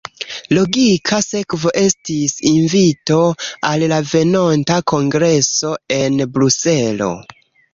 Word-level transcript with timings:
Logika 0.57 1.17
sekvo 1.25 1.73
estis 1.81 2.33
invito 2.51 3.19
al 3.69 3.85
la 3.93 4.01
venonta 4.15 4.81
kongreso 4.93 5.75
en 6.03 6.19
Bruselo. 6.39 7.13